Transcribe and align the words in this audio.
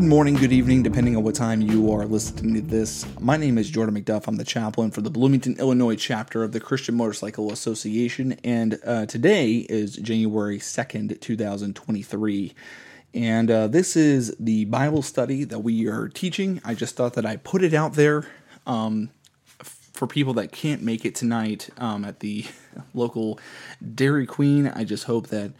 Good 0.00 0.08
morning, 0.08 0.36
good 0.36 0.50
evening, 0.50 0.82
depending 0.82 1.14
on 1.14 1.22
what 1.24 1.34
time 1.34 1.60
you 1.60 1.92
are 1.92 2.06
listening 2.06 2.54
to 2.54 2.62
this. 2.62 3.04
My 3.20 3.36
name 3.36 3.58
is 3.58 3.68
Jordan 3.68 3.94
McDuff. 3.94 4.28
I'm 4.28 4.36
the 4.36 4.44
chaplain 4.44 4.90
for 4.90 5.02
the 5.02 5.10
Bloomington, 5.10 5.56
Illinois 5.58 5.94
chapter 5.94 6.42
of 6.42 6.52
the 6.52 6.58
Christian 6.58 6.94
Motorcycle 6.94 7.52
Association, 7.52 8.32
and 8.42 8.80
uh, 8.86 9.04
today 9.04 9.56
is 9.68 9.96
January 9.96 10.58
2nd, 10.58 11.20
2023. 11.20 12.54
And 13.12 13.50
uh, 13.50 13.68
this 13.68 13.94
is 13.94 14.34
the 14.40 14.64
Bible 14.64 15.02
study 15.02 15.44
that 15.44 15.58
we 15.58 15.86
are 15.86 16.08
teaching. 16.08 16.62
I 16.64 16.72
just 16.72 16.96
thought 16.96 17.12
that 17.12 17.26
I 17.26 17.36
put 17.36 17.62
it 17.62 17.74
out 17.74 17.92
there 17.92 18.26
um, 18.66 19.10
for 19.62 20.06
people 20.06 20.32
that 20.32 20.50
can't 20.50 20.80
make 20.80 21.04
it 21.04 21.14
tonight 21.14 21.68
um, 21.76 22.06
at 22.06 22.20
the 22.20 22.46
local 22.94 23.38
Dairy 23.94 24.24
Queen. 24.24 24.66
I 24.66 24.84
just 24.84 25.04
hope 25.04 25.26
that 25.26 25.52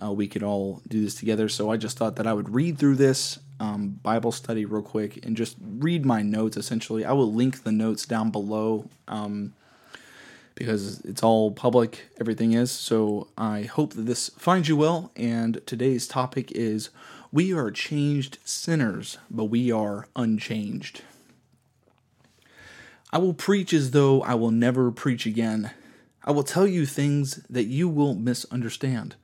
uh, 0.00 0.12
we 0.12 0.28
could 0.28 0.44
all 0.44 0.82
do 0.86 1.02
this 1.02 1.16
together. 1.16 1.48
So 1.48 1.72
I 1.72 1.76
just 1.76 1.98
thought 1.98 2.14
that 2.14 2.28
I 2.28 2.32
would 2.32 2.54
read 2.54 2.78
through 2.78 2.94
this 2.94 3.40
um, 3.60 3.98
Bible 4.02 4.32
study 4.32 4.64
real 4.64 4.82
quick 4.82 5.24
and 5.24 5.36
just 5.36 5.56
read 5.60 6.06
my 6.06 6.22
notes 6.22 6.56
essentially. 6.56 7.04
I 7.04 7.12
will 7.12 7.32
link 7.32 7.64
the 7.64 7.72
notes 7.72 8.06
down 8.06 8.30
below 8.30 8.88
um, 9.08 9.54
because 10.54 11.00
it's 11.00 11.22
all 11.22 11.50
public, 11.52 12.06
everything 12.20 12.52
is. 12.52 12.70
So 12.70 13.28
I 13.36 13.62
hope 13.62 13.94
that 13.94 14.06
this 14.06 14.28
finds 14.30 14.68
you 14.68 14.76
well. 14.76 15.12
And 15.16 15.60
today's 15.66 16.06
topic 16.06 16.50
is 16.52 16.90
We 17.30 17.52
are 17.52 17.70
changed 17.70 18.38
sinners, 18.44 19.18
but 19.30 19.44
we 19.46 19.70
are 19.70 20.08
unchanged. 20.16 21.02
I 23.10 23.18
will 23.18 23.34
preach 23.34 23.72
as 23.72 23.92
though 23.92 24.22
I 24.22 24.34
will 24.34 24.50
never 24.50 24.90
preach 24.90 25.26
again. 25.26 25.70
I 26.24 26.30
will 26.30 26.42
tell 26.42 26.66
you 26.66 26.84
things 26.84 27.36
that 27.48 27.64
you 27.64 27.88
will 27.88 28.14
misunderstand. 28.14 29.14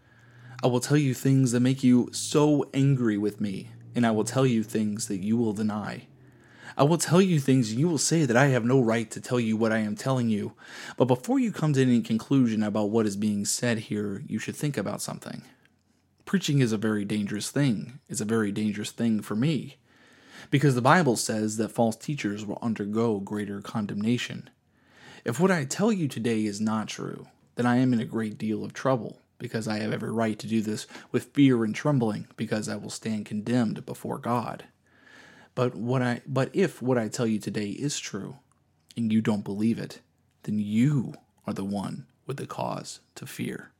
I 0.62 0.68
will 0.68 0.80
tell 0.80 0.96
you 0.96 1.12
things 1.12 1.52
that 1.52 1.60
make 1.60 1.84
you 1.84 2.08
so 2.12 2.70
angry 2.72 3.18
with 3.18 3.42
me, 3.42 3.68
and 3.94 4.06
I 4.06 4.10
will 4.10 4.24
tell 4.24 4.46
you 4.46 4.62
things 4.62 5.08
that 5.08 5.18
you 5.18 5.36
will 5.36 5.52
deny. 5.52 6.06
I 6.76 6.82
will 6.82 6.98
tell 6.98 7.20
you 7.20 7.38
things 7.38 7.74
you 7.74 7.88
will 7.88 7.98
say 7.98 8.24
that 8.24 8.36
I 8.36 8.46
have 8.46 8.64
no 8.64 8.80
right 8.80 9.08
to 9.12 9.20
tell 9.20 9.38
you 9.38 9.56
what 9.56 9.72
I 9.72 9.78
am 9.78 9.94
telling 9.94 10.28
you. 10.28 10.54
But 10.96 11.04
before 11.04 11.38
you 11.38 11.52
come 11.52 11.72
to 11.74 11.82
any 11.82 12.02
conclusion 12.02 12.62
about 12.62 12.90
what 12.90 13.06
is 13.06 13.16
being 13.16 13.44
said 13.44 13.78
here, 13.78 14.22
you 14.26 14.38
should 14.38 14.56
think 14.56 14.76
about 14.76 15.00
something. 15.00 15.42
Preaching 16.24 16.58
is 16.58 16.72
a 16.72 16.78
very 16.78 17.04
dangerous 17.04 17.50
thing. 17.50 18.00
It's 18.08 18.20
a 18.20 18.24
very 18.24 18.50
dangerous 18.50 18.90
thing 18.90 19.22
for 19.22 19.36
me 19.36 19.76
because 20.50 20.74
the 20.74 20.82
Bible 20.82 21.16
says 21.16 21.56
that 21.56 21.70
false 21.70 21.96
teachers 21.96 22.44
will 22.44 22.58
undergo 22.62 23.20
greater 23.20 23.60
condemnation. 23.60 24.50
If 25.24 25.40
what 25.40 25.50
I 25.50 25.64
tell 25.64 25.92
you 25.92 26.08
today 26.08 26.44
is 26.44 26.60
not 26.60 26.88
true, 26.88 27.26
then 27.54 27.66
I 27.66 27.76
am 27.76 27.92
in 27.92 28.00
a 28.00 28.04
great 28.04 28.36
deal 28.36 28.64
of 28.64 28.72
trouble, 28.72 29.20
because 29.44 29.68
I 29.68 29.78
have 29.78 29.92
every 29.92 30.10
right 30.10 30.38
to 30.38 30.46
do 30.46 30.60
this 30.60 30.86
with 31.12 31.32
fear 31.34 31.64
and 31.64 31.74
trembling, 31.74 32.26
because 32.36 32.68
I 32.68 32.76
will 32.76 32.90
stand 32.90 33.26
condemned 33.26 33.86
before 33.86 34.18
God. 34.18 34.64
But 35.54 35.74
what 35.74 36.02
I 36.02 36.22
but 36.26 36.50
if 36.52 36.82
what 36.82 36.98
I 36.98 37.08
tell 37.08 37.26
you 37.26 37.38
today 37.38 37.68
is 37.70 37.98
true, 37.98 38.36
and 38.96 39.12
you 39.12 39.20
don't 39.20 39.44
believe 39.44 39.78
it, 39.78 40.00
then 40.42 40.58
you 40.58 41.14
are 41.46 41.54
the 41.54 41.64
one 41.64 42.06
with 42.26 42.38
the 42.38 42.46
cause 42.46 43.00
to 43.14 43.26
fear. 43.26 43.70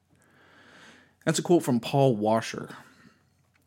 That's 1.24 1.38
a 1.38 1.42
quote 1.42 1.62
from 1.62 1.80
Paul 1.80 2.16
Washer, 2.16 2.76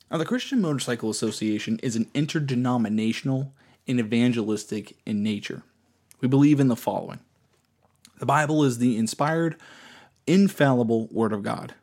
now, 0.10 0.18
the 0.18 0.26
Christian 0.26 0.62
Motorcycle 0.62 1.10
Association 1.10 1.80
is 1.84 1.98
an 1.98 2.10
interdenominational 2.14 3.54
and 3.88 4.00
evangelistic 4.00 4.96
in 5.06 5.22
nature. 5.22 5.64
We 6.22 6.30
believe 6.30 6.62
in 6.62 6.70
the 6.70 6.78
following 6.78 7.20
The 8.20 8.26
Bible 8.26 8.64
is 8.64 8.78
the 8.78 8.98
inspired, 8.98 9.58
infallible 10.26 11.08
Word 11.12 11.34
of 11.34 11.44
God. 11.44 11.76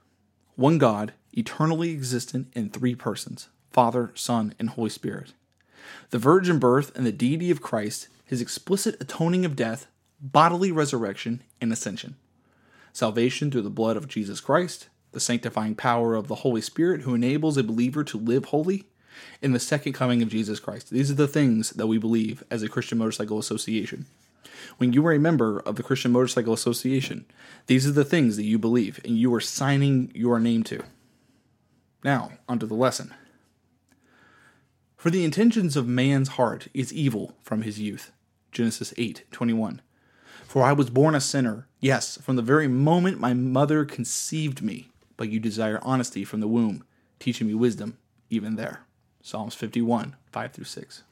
One 0.56 0.78
God, 0.78 1.12
eternally 1.32 1.92
existent 1.92 2.53
in 2.54 2.70
three 2.70 2.94
persons 2.94 3.48
Father, 3.70 4.12
Son, 4.15 4.54
and 4.59 4.70
Holy 4.70 4.91
Spirit. 4.91 5.32
The 6.10 6.19
virgin 6.19 6.59
birth 6.59 6.97
and 6.97 7.04
the 7.04 7.12
deity 7.12 7.50
of 7.50 7.60
Christ, 7.60 8.09
his 8.25 8.41
explicit 8.41 8.97
atoning 9.00 9.44
of 9.44 9.56
death, 9.56 9.87
bodily 10.20 10.70
resurrection, 10.70 11.43
and 11.60 11.72
ascension. 11.72 12.16
Salvation 12.93 13.50
through 13.50 13.62
the 13.62 13.70
blood 13.70 13.97
of 13.97 14.06
Jesus 14.06 14.41
Christ, 14.41 14.88
the 15.10 15.20
sanctifying 15.20 15.75
power 15.75 16.14
of 16.14 16.28
the 16.28 16.37
Holy 16.37 16.60
Spirit 16.60 17.03
who 17.03 17.14
enables 17.14 17.56
a 17.56 17.64
believer 17.64 18.04
to 18.04 18.19
live 18.19 18.47
holy, 18.47 18.87
in 19.43 19.53
the 19.53 19.60
second 19.60 19.93
coming 19.93 20.22
of 20.22 20.28
Jesus 20.28 20.60
Christ. 20.60 20.91
These 20.91 21.10
are 21.10 21.14
the 21.14 21.28
things 21.28 21.70
that 21.70 21.87
we 21.87 21.98
believe 21.98 22.43
as 22.50 22.62
a 22.62 22.69
Christian 22.69 22.98
Motorcycle 22.98 23.38
Association. 23.38 24.06
When 24.78 24.93
you 24.93 25.06
are 25.06 25.12
a 25.12 25.19
member 25.19 25.60
of 25.60 25.77
the 25.77 25.82
Christian 25.82 26.12
Motorcycle 26.12 26.53
Association, 26.53 27.27
these 27.66 27.87
are 27.87 27.93
the 27.93 28.05
things 28.05 28.37
that 28.37 28.44
you 28.44 28.59
believe 28.59 29.00
and 29.05 29.16
you 29.16 29.32
are 29.34 29.41
signing 29.41 30.10
your 30.15 30.38
name 30.38 30.62
to. 30.65 30.82
Now, 32.03 32.32
onto 32.49 32.66
the 32.66 32.75
lesson. 32.75 33.15
For 34.97 35.10
the 35.10 35.25
intentions 35.25 35.77
of 35.77 35.87
man's 35.87 36.31
heart 36.31 36.69
is 36.75 36.93
evil 36.93 37.34
from 37.43 37.62
his 37.62 37.78
youth. 37.78 38.12
Genesis 38.53 38.94
8 38.97 39.25
21. 39.31 39.82
For 40.47 40.62
I 40.62 40.72
was 40.72 40.91
born 40.91 41.15
a 41.15 41.21
sinner, 41.21 41.66
yes, 41.81 42.19
from 42.22 42.37
the 42.37 42.43
very 42.43 42.69
moment 42.69 43.19
my 43.19 43.34
mother 43.34 43.84
conceived 43.84 44.62
me 44.62 44.91
but 45.16 45.31
you 45.31 45.41
desire 45.41 45.78
honesty 45.82 46.25
from 46.25 46.41
the 46.41 46.49
womb, 46.49 46.84
teaching 47.19 47.47
me 47.47 47.55
wisdom 47.55 47.99
even 48.31 48.56
there. 48.56 48.81
Psalms 49.22 49.55
51, 49.55 50.16
5 50.32 50.53
through 50.53 50.65
6. 50.65 51.03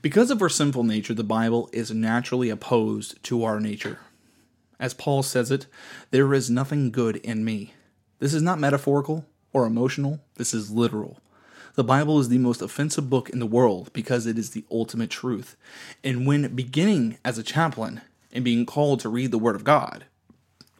Because 0.00 0.30
of 0.30 0.40
our 0.40 0.48
sinful 0.48 0.84
nature, 0.84 1.14
the 1.14 1.24
Bible 1.24 1.68
is 1.72 1.90
naturally 1.90 2.48
opposed 2.48 3.22
to 3.24 3.44
our 3.44 3.60
nature. 3.60 3.98
As 4.80 4.94
Paul 4.94 5.22
says 5.22 5.50
it, 5.50 5.66
there 6.10 6.32
is 6.34 6.50
nothing 6.50 6.90
good 6.90 7.16
in 7.16 7.44
me. 7.44 7.74
This 8.18 8.34
is 8.34 8.42
not 8.42 8.58
metaphorical 8.58 9.26
or 9.52 9.66
emotional, 9.66 10.20
this 10.36 10.54
is 10.54 10.70
literal. 10.70 11.18
The 11.74 11.84
Bible 11.84 12.20
is 12.20 12.28
the 12.28 12.38
most 12.38 12.60
offensive 12.60 13.08
book 13.08 13.30
in 13.30 13.38
the 13.38 13.46
world 13.46 13.90
because 13.92 14.26
it 14.26 14.38
is 14.38 14.50
the 14.50 14.64
ultimate 14.70 15.10
truth. 15.10 15.56
And 16.04 16.26
when 16.26 16.54
beginning 16.54 17.18
as 17.24 17.38
a 17.38 17.42
chaplain 17.42 18.02
and 18.32 18.44
being 18.44 18.66
called 18.66 19.00
to 19.00 19.08
read 19.08 19.30
the 19.30 19.38
Word 19.38 19.56
of 19.56 19.64
God, 19.64 20.04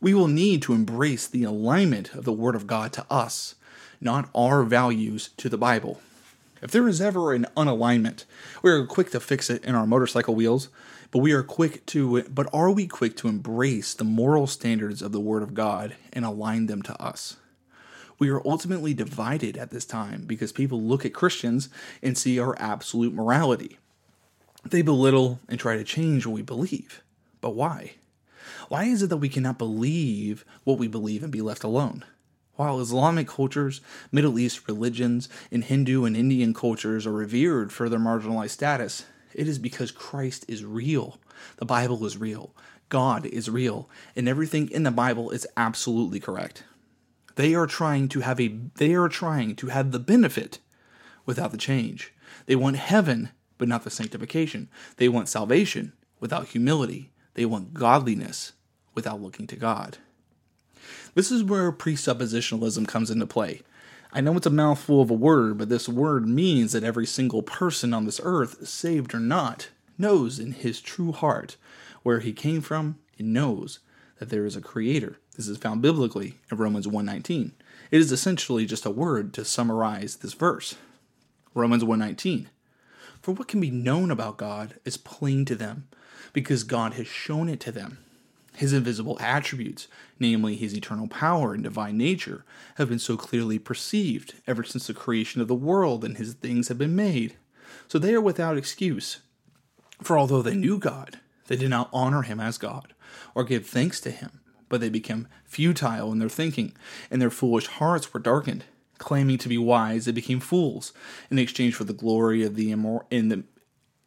we 0.01 0.13
will 0.13 0.29
need 0.29 0.63
to 0.63 0.75
embrace 0.75 1.27
the 1.27 1.45
alignment 1.45 2.13
of 2.15 2.25
the 2.25 2.33
Word 2.33 2.55
of 2.55 2.67
God 2.67 2.93
to 2.95 3.07
us, 3.09 3.55
not 4.01 4.29
our 4.35 4.65
values 4.65 5.31
to 5.37 5.49
the 5.49 5.57
Bible. 5.57 6.01
If 6.63 6.71
there 6.71 6.87
is 6.87 7.01
ever 7.01 7.33
an 7.33 7.47
unalignment, 7.57 8.25
we 8.63 8.71
are 8.71 8.87
quick 8.87 9.11
to 9.11 9.21
fix 9.21 9.51
it 9.51 9.65
in 9.65 9.75
our 9.75 9.85
motorcycle 9.85 10.37
wheels, 10.37 10.69
but 11.11 11.19
we 11.19 11.33
are 11.33 11.43
quick 11.43 11.85
to 11.87 12.23
but 12.23 12.49
are 12.55 12.71
we 12.71 12.87
quick 12.87 13.17
to 13.17 13.29
embrace 13.29 13.95
the 13.95 14.05
moral 14.05 14.47
standards 14.47 15.03
of 15.03 15.11
the 15.11 15.21
word 15.21 15.43
of 15.43 15.55
God 15.55 15.97
and 16.13 16.25
align 16.25 16.67
them 16.67 16.81
to 16.83 17.03
us? 17.03 17.37
We 18.21 18.31
are 18.31 18.47
ultimately 18.47 18.95
divided 18.95 19.57
at 19.57 19.73
this 19.73 19.85
time 19.85 20.23
because 20.25 20.53
people 20.53 20.81
look 20.81 21.05
at 21.05 21.13
Christians 21.13 21.69
and 22.01 22.17
see 22.17 22.39
our 22.39 22.57
absolute 22.61 23.13
morality. 23.13 23.79
They 24.65 24.83
belittle 24.83 25.41
and 25.49 25.59
try 25.59 25.77
to 25.77 25.83
change 25.83 26.25
what 26.25 26.37
we 26.37 26.43
believe. 26.43 27.03
But 27.41 27.57
why? 27.57 27.95
Why 28.69 28.85
is 28.85 29.03
it 29.03 29.09
that 29.09 29.17
we 29.17 29.29
cannot 29.29 29.59
believe 29.59 30.45
what 30.63 30.79
we 30.79 30.87
believe 30.87 31.25
and 31.25 31.33
be 31.33 31.43
left 31.43 31.65
alone? 31.65 32.05
While 32.57 32.81
Islamic 32.81 33.29
cultures, 33.29 33.81
Middle 34.11 34.39
East 34.39 34.69
religions, 34.69 35.29
and 35.51 35.65
Hindu 35.65 36.05
and 36.05 36.17
Indian 36.17 36.53
cultures 36.53 37.07
are 37.07 37.13
revered 37.13 37.73
for 37.73 37.89
their 37.89 37.99
marginalized 37.99 38.51
status, 38.51 39.07
it 39.35 39.49
is 39.49 39.59
because 39.59 39.91
Christ 39.91 40.45
is 40.49 40.65
real. 40.65 41.19
The 41.57 41.65
Bible 41.65 42.05
is 42.05 42.17
real. 42.19 42.55
God 42.89 43.25
is 43.25 43.49
real. 43.49 43.89
And 44.15 44.29
everything 44.29 44.71
in 44.71 44.83
the 44.83 44.91
Bible 44.91 45.31
is 45.31 45.47
absolutely 45.57 46.21
correct. 46.21 46.65
They 47.37 47.55
are 47.55 47.67
trying 47.67 48.09
to 48.09 48.21
have 48.21 48.39
a 48.39 48.49
they 48.77 48.93
are 48.95 49.09
trying 49.09 49.57
to 49.57 49.69
have 49.69 49.91
the 49.91 49.99
benefit 49.99 50.59
without 51.25 51.53
the 51.53 51.57
change. 51.57 52.13
They 52.45 52.57
want 52.57 52.77
heaven, 52.77 53.31
but 53.57 53.69
not 53.69 53.85
the 53.85 53.91
sanctification. 53.91 54.69
They 54.99 55.09
want 55.09 55.31
salvation 55.31 55.95
without 56.21 56.49
humility. 56.49 57.11
They 57.35 57.47
want 57.47 57.73
godliness, 57.73 58.53
without 58.95 59.23
looking 59.23 59.47
to 59.47 59.57
God. 59.57 59.97
This 61.15 61.31
is 61.31 61.45
where 61.45 61.73
presuppositionalism 61.73 62.89
comes 62.89 63.11
into 63.11 63.27
play. 63.27 63.63
I 64.13 64.21
know 64.21 64.37
it's 64.37 64.47
a 64.47 64.51
mouthful 64.51 65.01
of 65.01 65.11
a 65.11 65.15
word, 65.15 65.59
but 65.59 65.69
this 65.69 65.89
word 65.89 66.29
means 66.29 66.73
that 66.73 66.85
every 66.85 67.07
single 67.07 67.43
person 67.43 67.95
on 67.95 68.05
this 68.05 68.21
earth, 68.23 68.69
saved 68.69 69.15
or 69.15 69.21
not, 69.21 69.69
knows 69.97 70.39
in 70.39 70.53
his 70.53 70.81
true 70.81 71.13
heart 71.13 71.57
where 72.03 72.21
he 72.21 72.33
came 72.33 72.61
from 72.61 72.99
and 73.19 73.33
knows 73.33 73.79
that 74.19 74.29
there 74.29 74.45
is 74.45 74.57
a 74.57 74.61
creator. 74.61 75.19
This 75.37 75.49
is 75.49 75.57
found 75.57 75.81
biblically 75.83 76.39
in 76.51 76.59
Romans 76.59 76.87
1:19. 76.87 77.53
It 77.91 78.01
is 78.01 78.13
essentially 78.13 78.67
just 78.67 78.85
a 78.85 78.91
word 78.91 79.33
to 79.35 79.45
summarize 79.45 80.17
this 80.17 80.35
verse. 80.35 80.77
Romans 81.55 81.85
1:19. 81.85 82.49
For 83.21 83.33
what 83.33 83.49
can 83.49 83.61
be 83.61 83.71
known 83.71 84.11
about 84.11 84.37
God 84.37 84.75
is 84.85 84.97
plain 84.97 85.45
to 85.47 85.55
them, 85.55 85.89
because 86.33 86.65
God 86.65 86.95
has 86.95 87.07
shown 87.07 87.49
it 87.49 87.61
to 87.61 87.73
them. 87.73 87.99
His 88.57 88.73
invisible 88.73 89.17
attributes, 89.21 89.89
namely 90.19 90.57
his 90.57 90.77
eternal 90.77 91.09
power 91.09 91.55
and 91.55 91.63
divine 91.63 91.97
nature, 91.97 92.45
have 92.77 92.89
been 92.89 92.99
so 92.99 93.17
clearly 93.17 93.59
perceived 93.59 94.35
ever 94.47 94.63
since 94.63 94.87
the 94.87 94.95
creation 94.95 95.41
of 95.41 95.49
the 95.49 95.55
world 95.55 96.05
and 96.05 96.19
his 96.19 96.35
things 96.35 96.69
have 96.69 96.79
been 96.79 96.95
made. 96.95 97.37
So 97.89 97.99
they 97.99 98.15
are 98.15 98.21
without 98.21 98.59
excuse. 98.59 99.21
For 100.03 100.19
although 100.19 100.43
they 100.43 100.55
knew 100.55 100.79
God, 100.79 101.21
they 101.47 101.57
did 101.57 101.71
not 101.71 101.89
honor 101.93 102.23
him 102.23 102.41
as 102.41 102.59
God 102.59 102.95
or 103.35 103.45
give 103.45 103.67
thanks 103.67 104.01
to 104.01 104.11
him, 104.11 104.41
but 104.69 104.81
they 104.81 104.89
became 104.89 105.29
futile 105.45 106.13
in 106.13 106.19
their 106.19 106.29
thinking, 106.29 106.75
and 107.11 107.21
their 107.21 107.31
foolish 107.31 107.67
hearts 107.67 108.13
were 108.13 108.21
darkened. 108.21 108.65
Claiming 108.99 109.39
to 109.39 109.49
be 109.49 109.59
wise, 109.59 110.05
they 110.05 110.13
became 110.13 110.41
fools 110.41 110.93
in 111.31 111.39
exchange 111.39 111.75
for 111.75 111.85
the 111.85 111.93
glory 111.93 112.45
of 112.45 112.55
the 112.55 112.71
immor- 112.71 113.07
in 113.11 113.29
the 113.29 113.45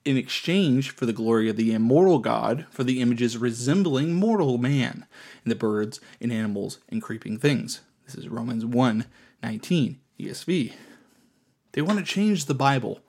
in 0.06 0.18
exchange 0.18 0.92
for 0.92 1.08
the 1.08 1.14
glory 1.14 1.50
of 1.50 1.58
the 1.58 1.74
immortal 1.74 2.20
God, 2.20 2.68
for 2.70 2.84
the 2.84 3.02
images 3.02 3.38
resembling 3.38 4.14
mortal 4.14 4.60
man, 4.60 5.06
in 5.44 5.50
the 5.50 5.56
birds 5.56 6.00
and 6.22 6.32
animals 6.32 6.80
and 6.88 7.02
creeping 7.02 7.40
things. 7.40 7.82
This 8.06 8.16
is 8.16 8.30
Romans 8.30 8.64
1 8.64 9.06
19 9.44 10.00
ESV. 10.20 10.74
They 11.74 11.82
want 11.82 12.00
to 12.00 12.06
change 12.06 12.46
the 12.46 12.54
Bible 12.54 13.02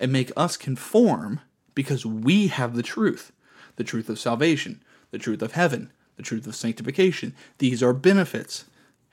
and 0.00 0.10
make 0.10 0.32
us 0.36 0.56
conform 0.56 1.40
because 1.74 2.04
we 2.04 2.48
have 2.48 2.74
the 2.74 2.82
truth 2.82 3.32
the 3.76 3.84
truth 3.84 4.08
of 4.08 4.18
salvation, 4.18 4.82
the 5.12 5.18
truth 5.18 5.40
of 5.40 5.52
heaven, 5.52 5.92
the 6.16 6.22
truth 6.22 6.48
of 6.48 6.56
sanctification. 6.56 7.32
These 7.58 7.80
are 7.80 7.92
benefits. 7.92 8.64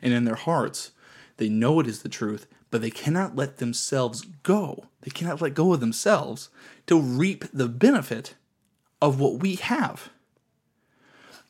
And 0.01 0.11
in 0.11 0.25
their 0.25 0.35
hearts, 0.35 0.91
they 1.37 1.49
know 1.49 1.79
it 1.79 1.85
is 1.85 2.01
the 2.01 2.09
truth, 2.09 2.47
but 2.71 2.81
they 2.81 2.89
cannot 2.89 3.35
let 3.35 3.57
themselves 3.57 4.21
go. 4.43 4.85
They 5.01 5.11
cannot 5.11 5.41
let 5.41 5.53
go 5.53 5.73
of 5.73 5.79
themselves 5.79 6.49
to 6.87 6.99
reap 6.99 7.45
the 7.53 7.67
benefit 7.67 8.35
of 9.01 9.19
what 9.19 9.39
we 9.39 9.55
have. 9.55 10.09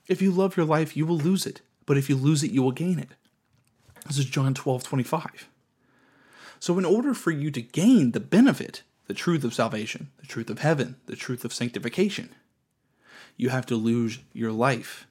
If 0.08 0.22
you 0.22 0.32
love 0.32 0.58
your 0.58 0.66
life, 0.66 0.96
you 0.96 1.06
will 1.06 1.18
lose 1.18 1.46
it. 1.46 1.62
But 1.86 1.98
if 1.98 2.10
you 2.10 2.16
lose 2.16 2.44
it, 2.44 2.52
you 2.52 2.62
will 2.62 2.72
gain 2.72 3.00
it. 3.00 3.10
This 4.08 4.18
is 4.18 4.26
John 4.26 4.54
12 4.54 4.84
25. 4.84 5.50
So, 6.60 6.78
in 6.78 6.86
order 6.86 7.14
for 7.14 7.32
you 7.32 7.52
to 7.52 7.62
gain 7.62 8.12
the 8.12 8.20
benefit, 8.20 8.84
the 9.08 9.14
truth 9.14 9.44
of 9.44 9.54
salvation, 9.54 10.12
the 10.18 10.28
truth 10.28 10.50
of 10.50 10.60
heaven, 10.60 10.96
the 11.06 11.16
truth 11.16 11.46
of 11.46 11.54
sanctification, 11.54 12.30
you 13.38 13.50
have 13.50 13.66
to 13.68 13.76
lose 13.76 14.20
your 14.34 14.52
life. 14.52 15.08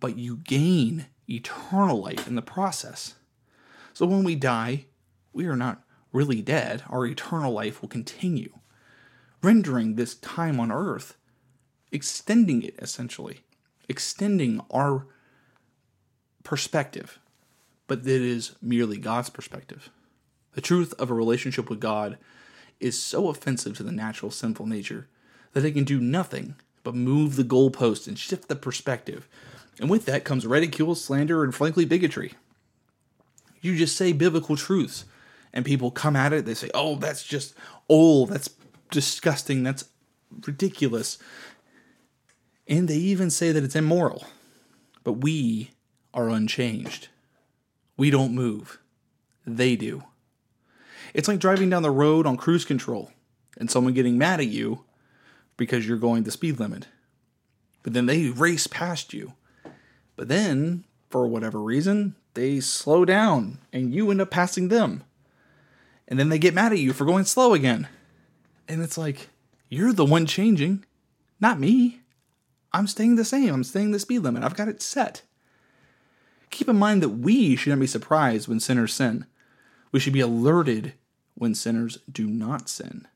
But 0.00 0.16
you 0.16 0.36
gain 0.36 1.06
eternal 1.28 2.00
life 2.00 2.26
in 2.26 2.34
the 2.34 2.42
process. 2.42 3.14
So, 3.92 4.06
when 4.06 4.24
we 4.24 4.34
die, 4.34 4.86
we 5.36 5.46
are 5.46 5.54
not 5.54 5.82
really 6.12 6.40
dead. 6.40 6.82
Our 6.88 7.06
eternal 7.06 7.52
life 7.52 7.82
will 7.82 7.90
continue, 7.90 8.58
rendering 9.42 9.94
this 9.94 10.14
time 10.14 10.58
on 10.58 10.72
earth, 10.72 11.16
extending 11.92 12.62
it 12.62 12.74
essentially, 12.80 13.44
extending 13.86 14.62
our 14.70 15.06
perspective, 16.42 17.18
but 17.86 18.04
that 18.04 18.22
is 18.22 18.56
merely 18.62 18.96
God's 18.96 19.28
perspective. 19.28 19.90
The 20.54 20.62
truth 20.62 20.94
of 20.98 21.10
a 21.10 21.14
relationship 21.14 21.68
with 21.68 21.80
God 21.80 22.16
is 22.80 23.00
so 23.00 23.28
offensive 23.28 23.76
to 23.76 23.82
the 23.82 23.92
natural 23.92 24.30
sinful 24.30 24.66
nature 24.66 25.08
that 25.52 25.66
it 25.66 25.72
can 25.72 25.84
do 25.84 26.00
nothing 26.00 26.56
but 26.82 26.94
move 26.94 27.36
the 27.36 27.44
goalpost 27.44 28.08
and 28.08 28.18
shift 28.18 28.48
the 28.48 28.56
perspective. 28.56 29.28
And 29.78 29.90
with 29.90 30.06
that 30.06 30.24
comes 30.24 30.46
ridicule, 30.46 30.94
slander, 30.94 31.44
and 31.44 31.54
frankly, 31.54 31.84
bigotry. 31.84 32.32
You 33.60 33.76
just 33.76 33.96
say 33.96 34.12
biblical 34.12 34.56
truths, 34.56 35.04
and 35.56 35.64
people 35.64 35.90
come 35.90 36.16
at 36.16 36.34
it, 36.34 36.44
they 36.44 36.52
say, 36.52 36.70
oh, 36.74 36.96
that's 36.96 37.24
just 37.24 37.54
old, 37.88 38.28
that's 38.28 38.50
disgusting, 38.90 39.62
that's 39.62 39.86
ridiculous. 40.46 41.16
And 42.68 42.88
they 42.88 42.96
even 42.96 43.30
say 43.30 43.52
that 43.52 43.64
it's 43.64 43.74
immoral. 43.74 44.26
But 45.02 45.14
we 45.14 45.70
are 46.12 46.28
unchanged. 46.28 47.08
We 47.96 48.10
don't 48.10 48.34
move, 48.34 48.78
they 49.46 49.76
do. 49.76 50.04
It's 51.14 51.26
like 51.26 51.38
driving 51.38 51.70
down 51.70 51.82
the 51.82 51.90
road 51.90 52.26
on 52.26 52.36
cruise 52.36 52.66
control 52.66 53.10
and 53.56 53.70
someone 53.70 53.94
getting 53.94 54.18
mad 54.18 54.40
at 54.40 54.48
you 54.48 54.84
because 55.56 55.88
you're 55.88 55.96
going 55.96 56.24
the 56.24 56.30
speed 56.30 56.60
limit. 56.60 56.88
But 57.82 57.94
then 57.94 58.04
they 58.04 58.28
race 58.28 58.66
past 58.66 59.14
you. 59.14 59.32
But 60.16 60.28
then, 60.28 60.84
for 61.08 61.26
whatever 61.26 61.60
reason, 61.62 62.14
they 62.34 62.60
slow 62.60 63.06
down 63.06 63.56
and 63.72 63.94
you 63.94 64.10
end 64.10 64.20
up 64.20 64.30
passing 64.30 64.68
them. 64.68 65.02
And 66.08 66.18
then 66.18 66.28
they 66.28 66.38
get 66.38 66.54
mad 66.54 66.72
at 66.72 66.78
you 66.78 66.92
for 66.92 67.04
going 67.04 67.24
slow 67.24 67.54
again. 67.54 67.88
And 68.68 68.82
it's 68.82 68.98
like, 68.98 69.28
you're 69.68 69.92
the 69.92 70.04
one 70.04 70.26
changing, 70.26 70.84
not 71.40 71.58
me. 71.58 72.00
I'm 72.72 72.86
staying 72.86 73.16
the 73.16 73.24
same. 73.24 73.52
I'm 73.52 73.64
staying 73.64 73.90
the 73.90 73.98
speed 73.98 74.20
limit. 74.20 74.42
I've 74.42 74.56
got 74.56 74.68
it 74.68 74.82
set. 74.82 75.22
Keep 76.50 76.68
in 76.68 76.78
mind 76.78 77.02
that 77.02 77.10
we 77.10 77.56
shouldn't 77.56 77.80
be 77.80 77.86
surprised 77.86 78.48
when 78.48 78.60
sinners 78.60 78.94
sin. 78.94 79.26
We 79.92 80.00
should 80.00 80.12
be 80.12 80.20
alerted 80.20 80.94
when 81.34 81.54
sinners 81.54 81.98
do 82.10 82.26
not 82.26 82.68
sin. 82.68 83.06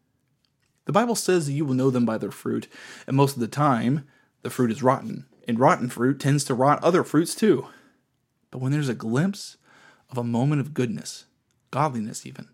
The 0.87 0.93
Bible 0.93 1.15
says 1.15 1.47
that 1.47 1.53
you 1.53 1.65
will 1.65 1.75
know 1.75 1.91
them 1.91 2.05
by 2.05 2.19
their 2.19 2.31
fruit, 2.31 2.69
and 3.07 3.17
most 3.17 3.37
of 3.37 3.41
the 3.41 3.49
time, 3.49 4.07
the 4.43 4.51
fruit 4.51 4.71
is 4.71 4.83
rotten, 4.83 5.27
and 5.47 5.59
rotten 5.59 5.89
fruit 5.89 6.19
tends 6.19 6.43
to 6.45 6.55
rot 6.55 6.83
other 6.83 7.05
fruits 7.05 7.35
too. 7.35 7.69
But 8.51 8.59
when 8.59 8.73
there's 8.73 8.89
a 8.89 8.95
glimpse 8.95 9.57
of 10.11 10.19
a 10.19 10.25
moment 10.25 10.61
of 10.61 10.75
goodness, 10.75 11.27
godliness 11.71 12.27
even, 12.27 12.49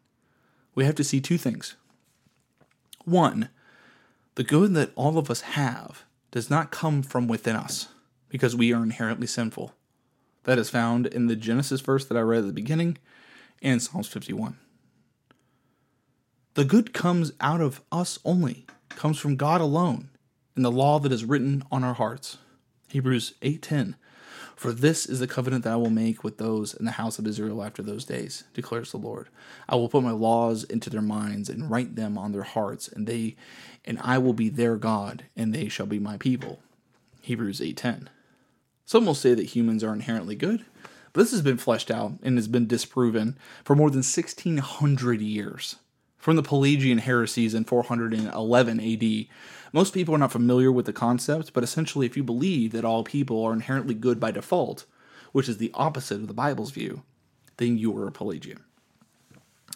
we 0.76 0.84
have 0.84 0.94
to 0.94 1.02
see 1.02 1.20
two 1.20 1.38
things. 1.38 1.75
One, 3.05 3.49
the 4.37 4.44
good 4.44 4.75
that 4.75 4.93
all 4.94 5.19
of 5.19 5.31
us 5.31 5.40
have 5.40 6.05
does 6.31 6.49
not 6.50 6.70
come 6.70 7.02
from 7.02 7.26
within 7.26 7.56
us 7.56 7.88
because 8.28 8.55
we 8.55 8.73
are 8.73 8.82
inherently 8.82 9.26
sinful. 9.26 9.73
That 10.44 10.58
is 10.58 10.70
found 10.70 11.06
in 11.06 11.26
the 11.26 11.34
Genesis 11.34 11.81
verse 11.81 12.05
that 12.05 12.17
I 12.17 12.20
read 12.20 12.40
at 12.40 12.46
the 12.46 12.52
beginning 12.52 12.99
and 13.62 13.82
Psalms 13.82 14.06
51. 14.08 14.58
The 16.55 16.64
good 16.64 16.93
comes 16.93 17.32
out 17.40 17.61
of 17.61 17.81
us 17.90 18.19
only, 18.25 18.67
comes 18.90 19.19
from 19.19 19.37
God 19.37 19.61
alone, 19.61 20.11
in 20.56 20.62
the 20.62 20.70
law 20.70 20.99
that 20.99 21.12
is 21.12 21.25
written 21.25 21.62
on 21.70 21.84
our 21.84 21.94
hearts. 21.94 22.38
Hebrews 22.88 23.34
8:10 23.43 23.94
For 24.56 24.73
this 24.73 25.05
is 25.05 25.20
the 25.20 25.26
covenant 25.26 25.64
that 25.64 25.75
I 25.75 25.76
will 25.76 25.91
make 25.91 26.25
with 26.25 26.38
those 26.38 26.73
in 26.73 26.87
the 26.87 26.93
house 26.93 27.19
of 27.19 27.26
Israel 27.26 27.62
after 27.62 27.82
those 27.82 28.06
days, 28.06 28.44
declares 28.55 28.91
the 28.91 28.97
Lord. 28.97 29.29
I 29.69 29.76
will 29.76 29.91
put 29.91 30.03
my 30.03 30.12
laws 30.12 30.64
into 30.64 30.88
their 30.88 31.03
minds 31.03 31.50
and 31.50 31.70
write 31.70 31.94
them 31.94 32.17
on 32.17 32.32
their 32.32 32.43
hearts, 32.43 32.88
and 32.88 33.06
they 33.06 33.37
and 33.85 33.99
I 34.00 34.17
will 34.17 34.32
be 34.32 34.49
their 34.49 34.76
God, 34.76 35.25
and 35.37 35.55
they 35.55 35.69
shall 35.69 35.87
be 35.87 35.99
my 35.99 36.16
people. 36.16 36.61
Hebrews 37.21 37.61
8:10. 37.61 38.09
Some 38.87 39.04
will 39.04 39.14
say 39.14 39.35
that 39.35 39.54
humans 39.54 39.85
are 39.85 39.92
inherently 39.92 40.35
good, 40.35 40.64
but 41.12 41.21
this 41.21 41.33
has 41.33 41.42
been 41.42 41.59
fleshed 41.59 41.90
out 41.90 42.14
and 42.23 42.38
has 42.38 42.49
been 42.49 42.66
disproven 42.66 43.37
for 43.62 43.76
more 43.76 43.90
than 43.90 44.02
1600 44.02 45.21
years 45.21 45.76
from 46.26 46.35
the 46.35 46.42
Pelagian 46.42 46.99
heresies 46.99 47.54
in 47.54 47.62
411 47.62 48.80
AD. 48.80 49.26
Most 49.73 49.95
people 49.95 50.12
are 50.12 50.18
not 50.18 50.33
familiar 50.33 50.73
with 50.73 50.85
the 50.87 50.92
concept, 50.92 51.52
but 51.52 51.62
essentially, 51.62 52.04
if 52.04 52.16
you 52.16 52.25
believe 52.25 52.73
that 52.73 52.85
all 52.85 53.04
people 53.04 53.45
are 53.45 53.52
inherently 53.52 53.95
good 53.95 54.18
by 54.18 54.33
default, 54.33 54.87
which 55.30 55.49
is 55.49 55.59
the 55.59 55.71
opposite 55.75 56.16
of 56.16 56.26
the 56.26 56.35
Bible's 56.35 56.73
view, 56.73 57.04
then 57.59 57.78
you 57.78 57.97
are 57.97 58.09
a 58.09 58.11
Pelagian. 58.11 58.64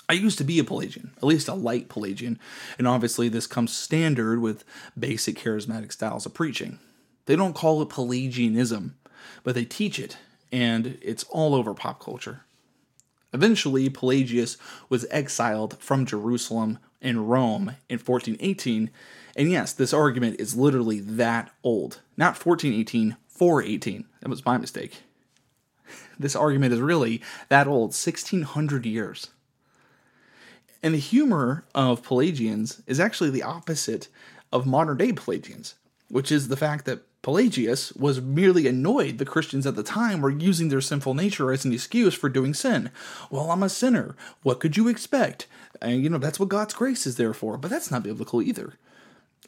I 0.09 0.15
used 0.15 0.39
to 0.39 0.45
be 0.45 0.59
a 0.59 0.65
Pelagian, 0.65 1.13
at 1.19 1.23
least 1.23 1.47
a 1.47 1.55
light 1.55 1.89
Pelagian, 1.89 2.37
and 2.79 2.89
obviously 2.89 3.29
this 3.29 3.47
comes 3.47 3.73
standard 3.73 4.41
with 4.41 4.65
basic 4.99 5.39
charismatic 5.39 5.93
styles 5.93 6.27
of 6.27 6.35
preaching. 6.35 6.81
They 7.27 7.37
don't 7.37 7.55
call 7.55 7.81
it 7.81 7.91
Pelagianism, 7.91 8.97
but 9.45 9.55
they 9.55 9.65
teach 9.65 10.01
it, 10.01 10.17
and 10.51 10.99
it's 11.01 11.23
all 11.31 11.55
over 11.55 11.75
pop 11.75 12.01
culture. 12.01 12.41
Eventually, 13.33 13.89
Pelagius 13.89 14.57
was 14.89 15.07
exiled 15.11 15.79
from 15.79 16.07
Jerusalem 16.07 16.79
and 17.01 17.31
Rome 17.31 17.77
in 17.89 17.99
1418. 17.99 18.91
And 19.37 19.51
yes, 19.51 19.73
this 19.73 19.93
argument 19.95 20.41
is 20.41 20.57
literally 20.57 21.01
that 21.01 21.53
old. 21.63 22.01
Not 22.17 22.45
1418, 22.45 23.17
418. 23.29 24.05
That 24.21 24.29
was 24.29 24.45
my 24.45 24.59
mistake. 24.59 25.03
This 26.19 26.37
argument 26.37 26.75
is 26.75 26.81
really 26.81 27.23
that 27.49 27.67
old, 27.67 27.95
1600 27.95 28.85
years. 28.85 29.29
And 30.83 30.93
the 30.95 30.99
humor 30.99 31.65
of 31.75 32.03
Pelagians 32.03 32.83
is 32.87 33.01
actually 33.01 33.31
the 33.31 33.43
opposite 33.43 34.09
of 34.53 34.67
modern 34.67 34.99
day 34.99 35.13
Pelagians, 35.13 35.77
which 36.09 36.31
is 36.31 36.49
the 36.49 36.59
fact 36.59 36.85
that 36.85 37.01
Pelagius 37.23 37.93
was 37.93 38.21
merely 38.21 38.67
annoyed 38.67 39.19
the 39.19 39.27
Christians 39.27 39.67
at 39.67 39.77
the 39.77 39.83
time 39.83 40.21
were 40.21 40.31
using 40.31 40.69
their 40.69 40.81
sinful 40.81 41.15
nature 41.15 41.53
as 41.53 41.65
an 41.65 41.73
excuse 41.73 42.15
for 42.15 42.29
doing 42.29 42.55
sin. 42.55 42.91
Well, 43.31 43.51
I'm 43.51 43.63
a 43.63 43.69
sinner. 43.69 44.17
What 44.43 44.61
could 44.61 44.77
you 44.77 44.89
expect? 44.89 45.47
And, 45.83 46.03
you 46.03 46.09
know, 46.09 46.19
that's 46.19 46.41
what 46.41 46.49
God's 46.49 46.75
grace 46.75 47.07
is 47.07 47.17
there 47.17 47.35
for, 47.35 47.59
but 47.59 47.71
that's 47.71 47.91
not 47.91 48.03
biblical 48.03 48.41
either. 48.41 48.75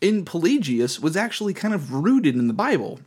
In 0.00 0.24
Pelagius 0.24 1.00
was 1.00 1.16
actually 1.16 1.54
kind 1.54 1.72
of 1.72 1.92
rooted 1.92 2.34
in 2.34 2.48
the 2.48 2.54
Bible. 2.54 3.00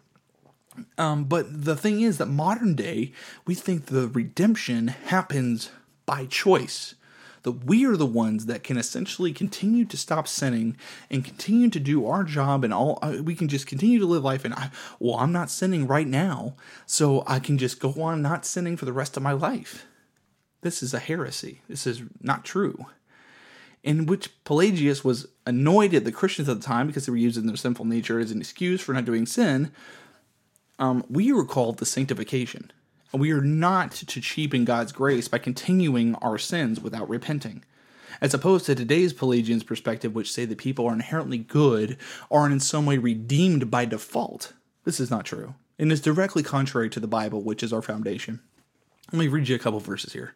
Um, 0.98 1.26
but 1.26 1.64
the 1.64 1.76
thing 1.76 2.02
is 2.02 2.18
that 2.18 2.26
modern 2.26 2.76
day, 2.76 3.12
we 3.46 3.54
think 3.54 3.86
the 3.86 4.08
redemption 4.08 4.88
happens 4.88 5.70
by 6.06 6.26
choice 6.26 6.96
that 7.46 7.64
we 7.66 7.86
are 7.86 7.96
the 7.96 8.06
ones 8.06 8.48
that 8.48 8.64
can 8.64 8.76
essentially 8.76 9.32
continue 9.32 9.86
to 9.86 9.96
stop 9.96 10.28
sinning 10.28 10.76
and 11.10 11.24
continue 11.24 11.70
to 11.70 11.80
do 11.80 12.06
our 12.08 12.24
job 12.24 12.64
and 12.64 12.74
all 12.74 13.00
uh, 13.02 13.18
we 13.24 13.36
can 13.36 13.48
just 13.48 13.68
continue 13.68 14.00
to 14.00 14.06
live 14.06 14.24
life 14.24 14.44
and 14.44 14.54
I, 14.54 14.72
well 15.00 15.16
i'm 15.16 15.32
not 15.32 15.52
sinning 15.52 15.88
right 15.88 16.08
now 16.08 16.56
so 16.86 17.24
i 17.28 17.40
can 17.40 17.58
just 17.58 17.80
go 17.80 17.94
on 18.02 18.22
not 18.22 18.46
sinning 18.46 18.76
for 18.76 18.86
the 18.86 18.94
rest 18.94 19.16
of 19.16 19.24
my 19.24 19.32
life. 19.32 19.86
This 20.62 20.82
is 20.82 20.96
a 20.96 21.00
heresy. 21.00 21.62
This 21.70 21.86
is 21.86 22.02
not 22.22 22.44
true. 22.44 22.88
In 23.84 24.08
which 24.08 24.32
pelagius 24.46 25.04
was 25.04 25.28
annoyed 25.46 25.94
at 25.94 26.06
the 26.06 26.12
christians 26.12 26.50
at 26.50 26.60
the 26.60 26.66
time 26.66 26.88
because 26.88 27.06
they 27.06 27.12
were 27.12 27.18
using 27.18 27.46
their 27.46 27.56
sinful 27.56 27.86
nature 27.86 28.20
as 28.20 28.32
an 28.32 28.42
excuse 28.42 28.82
for 28.82 28.94
not 28.94 29.06
doing 29.06 29.28
sin 29.28 29.72
um, 30.80 31.06
we 31.08 31.32
were 31.32 31.46
called 31.46 31.78
the 31.78 31.86
sanctification 31.86 32.72
we 33.16 33.32
are 33.32 33.42
not 33.42 33.92
to 33.92 34.22
cheapen 34.22 34.66
God's 34.66 34.92
grace 34.92 35.28
by 35.28 35.38
continuing 35.38 36.16
our 36.16 36.38
sins 36.38 36.80
without 36.80 37.10
repenting. 37.10 37.64
As 38.22 38.34
opposed 38.34 38.66
to 38.66 38.76
today's 38.76 39.14
Pelagians' 39.14 39.64
perspective, 39.64 40.16
which 40.16 40.32
say 40.32 40.46
that 40.46 40.58
people 40.58 40.88
are 40.88 40.94
inherently 40.94 41.38
good 41.38 41.98
or 42.30 42.42
are 42.42 42.50
in 42.50 42.60
some 42.60 42.86
way 42.86 42.98
redeemed 42.98 43.70
by 43.70 43.86
default. 43.86 44.54
This 44.86 45.00
is 45.00 45.12
not 45.12 45.26
true, 45.26 45.56
and 45.78 45.92
is 45.92 46.02
directly 46.02 46.44
contrary 46.44 46.90
to 46.92 47.00
the 47.00 47.08
Bible, 47.08 47.42
which 47.42 47.62
is 47.62 47.74
our 47.74 47.82
foundation. 47.82 48.40
Let 49.12 49.20
me 49.20 49.28
read 49.28 49.50
you 49.50 49.56
a 49.56 49.60
couple 49.60 49.80
verses 49.80 50.14
here. 50.14 50.34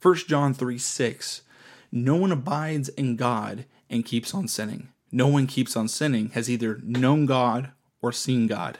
1 0.00 0.14
John 0.28 0.52
3 0.52 0.78
6. 0.78 1.42
No 1.90 2.16
one 2.16 2.32
abides 2.32 2.88
in 2.90 3.16
God 3.16 3.66
and 3.88 4.04
keeps 4.04 4.34
on 4.34 4.48
sinning. 4.48 4.88
No 5.10 5.28
one 5.28 5.46
keeps 5.46 5.76
on 5.76 5.88
sinning 5.88 6.30
has 6.30 6.50
either 6.50 6.80
known 6.82 7.26
God 7.26 7.70
or 8.00 8.12
seen 8.12 8.46
God. 8.46 8.78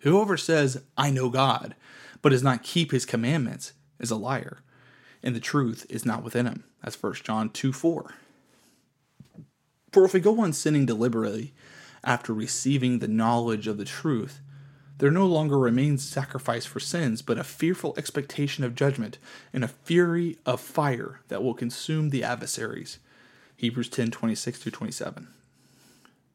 Whoever 0.00 0.36
says, 0.36 0.82
I 0.96 1.10
know 1.10 1.28
God, 1.28 1.74
but 2.22 2.30
does 2.30 2.42
not 2.42 2.62
keep 2.62 2.92
his 2.92 3.04
commandments, 3.04 3.72
is 3.98 4.10
a 4.10 4.16
liar, 4.16 4.58
and 5.22 5.34
the 5.34 5.40
truth 5.40 5.86
is 5.88 6.06
not 6.06 6.22
within 6.22 6.46
him. 6.46 6.64
That's 6.82 7.02
1 7.02 7.14
John 7.24 7.50
2 7.50 7.72
4. 7.72 8.14
For 9.92 10.04
if 10.04 10.12
we 10.12 10.20
go 10.20 10.40
on 10.40 10.52
sinning 10.52 10.86
deliberately 10.86 11.54
after 12.04 12.32
receiving 12.32 12.98
the 12.98 13.08
knowledge 13.08 13.66
of 13.66 13.78
the 13.78 13.84
truth, 13.84 14.40
there 14.98 15.10
no 15.10 15.26
longer 15.26 15.58
remains 15.58 16.08
sacrifice 16.08 16.66
for 16.66 16.80
sins, 16.80 17.22
but 17.22 17.38
a 17.38 17.44
fearful 17.44 17.94
expectation 17.96 18.64
of 18.64 18.74
judgment 18.74 19.18
and 19.52 19.64
a 19.64 19.68
fury 19.68 20.38
of 20.44 20.60
fire 20.60 21.20
that 21.28 21.42
will 21.42 21.54
consume 21.54 22.10
the 22.10 22.24
adversaries. 22.24 22.98
Hebrews 23.56 23.88
10 23.88 24.10
26 24.10 24.60
27. 24.60 25.28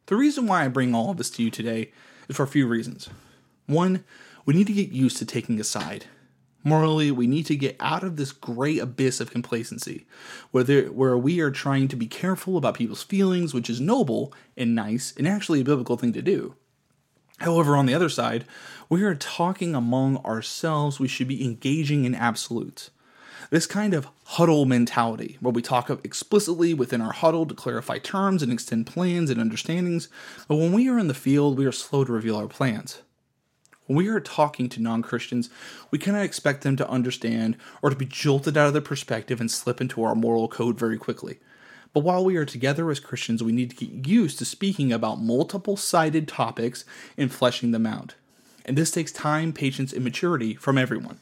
The 0.08 0.16
reason 0.16 0.48
why 0.48 0.66
I 0.66 0.68
bring 0.68 0.94
all 0.94 1.12
of 1.12 1.18
this 1.18 1.30
to 1.32 1.44
you 1.44 1.50
today 1.50 1.92
is 2.28 2.36
for 2.36 2.44
a 2.44 2.48
few 2.48 2.68
reasons. 2.68 3.10
One, 3.66 4.04
we 4.46 4.54
need 4.54 4.68
to 4.68 4.74
get 4.74 4.90
used 4.90 5.18
to 5.18 5.26
taking 5.26 5.60
a 5.60 5.64
side. 5.64 6.06
Morally, 6.66 7.12
we 7.12 7.28
need 7.28 7.46
to 7.48 7.58
get 7.58 7.76
out 7.80 8.04
of 8.04 8.16
this 8.16 8.32
gray 8.32 8.80
abyss 8.80 9.20
of 9.20 9.32
complacency, 9.32 10.06
where, 10.52 10.86
where 10.86 11.18
we 11.18 11.42
are 11.42 11.52
trying 11.52 11.90
to 11.90 11.98
be 11.98 12.08
careful 12.08 12.56
about 12.56 12.76
people's 12.76 13.04
feelings, 13.04 13.54
which 13.54 13.70
is 13.70 13.82
noble 13.82 14.34
and 14.56 14.74
nice 14.74 15.14
and 15.18 15.28
actually 15.28 15.60
a 15.60 15.66
biblical 15.66 15.98
thing 15.98 16.14
to 16.14 16.22
do. 16.22 16.56
However, 17.40 17.76
on 17.76 17.86
the 17.86 17.94
other 17.94 18.10
side, 18.10 18.46
we 18.90 19.04
are 19.04 19.16
talking 19.16 19.76
among 19.76 20.18
ourselves, 20.18 21.00
we 21.00 21.10
should 21.10 21.28
be 21.28 21.44
engaging 21.44 22.06
in 22.06 22.16
absolutes. 22.16 22.92
This 23.50 23.68
kind 23.68 23.94
of 23.94 24.08
huddle 24.24 24.66
mentality, 24.66 25.38
where 25.40 25.52
we 25.52 25.62
talk 25.62 25.90
explicitly 25.90 26.74
within 26.74 27.02
our 27.02 27.12
huddle 27.12 27.46
to 27.46 27.54
clarify 27.54 27.98
terms 27.98 28.42
and 28.42 28.52
extend 28.52 28.88
plans 28.88 29.30
and 29.30 29.40
understandings, 29.40 30.08
but 30.48 30.56
when 30.56 30.72
we 30.72 30.90
are 30.90 30.98
in 30.98 31.08
the 31.08 31.14
field, 31.14 31.58
we 31.58 31.66
are 31.66 31.72
slow 31.72 32.04
to 32.04 32.12
reveal 32.12 32.38
our 32.38 32.48
plans. 32.48 33.03
When 33.94 34.04
we 34.04 34.12
are 34.12 34.20
talking 34.20 34.70
to 34.70 34.82
non 34.82 35.04
Christians, 35.04 35.52
we 35.92 36.00
cannot 36.00 36.24
expect 36.24 36.64
them 36.64 36.76
to 36.78 36.90
understand 36.90 37.58
or 37.84 37.92
to 37.92 37.96
be 37.96 38.08
jolted 38.08 38.58
out 38.58 38.66
of 38.66 38.74
their 38.74 38.82
perspective 38.82 39.40
and 39.40 39.52
slip 39.52 39.80
into 39.80 40.02
our 40.02 40.16
moral 40.16 40.48
code 40.48 40.80
very 40.80 40.98
quickly. 40.98 41.38
But 41.94 42.00
while 42.00 42.26
we 42.26 42.36
are 42.36 42.44
together 42.44 42.90
as 42.90 43.00
Christians, 43.00 43.44
we 43.44 43.52
need 43.52 43.70
to 43.70 43.86
get 43.86 44.08
used 44.08 44.40
to 44.40 44.46
speaking 44.46 44.92
about 44.92 45.22
multiple 45.22 45.78
sided 45.78 46.28
topics 46.28 46.86
and 47.20 47.32
fleshing 47.32 47.70
them 47.70 47.86
out. 47.86 48.16
And 48.66 48.76
this 48.76 48.90
takes 48.90 49.12
time, 49.12 49.54
patience, 49.54 49.94
and 49.94 50.04
maturity 50.04 50.56
from 50.56 50.80
everyone. 50.80 51.20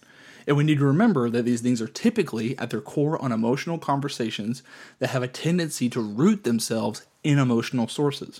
And 0.47 0.55
we 0.55 0.63
need 0.63 0.77
to 0.77 0.85
remember 0.85 1.29
that 1.29 1.43
these 1.43 1.59
things 1.59 1.81
are 1.81 1.89
typically 1.89 2.57
at 2.57 2.69
their 2.69 2.79
core 2.79 3.21
unemotional 3.21 3.79
conversations 3.79 4.63
that 4.99 5.09
have 5.09 5.23
a 5.23 5.27
tendency 5.27 5.89
to 5.89 5.99
root 5.99 6.45
themselves 6.45 7.05
in 7.21 7.37
emotional 7.37 7.89
sources. 7.89 8.39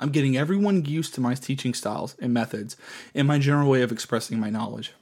I'm 0.00 0.10
getting 0.10 0.36
everyone 0.36 0.84
used 0.84 1.14
to 1.14 1.20
my 1.20 1.34
teaching 1.34 1.74
styles 1.74 2.16
and 2.20 2.34
methods 2.34 2.76
and 3.14 3.28
my 3.28 3.38
general 3.38 3.70
way 3.70 3.82
of 3.82 3.92
expressing 3.92 4.40
my 4.40 4.50
knowledge. 4.50 4.92